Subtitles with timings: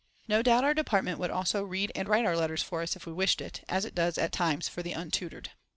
[0.27, 3.13] No doubt our Department would also read and write our letters for us if we
[3.13, 5.51] wished it, as it does, at times, for the untutored.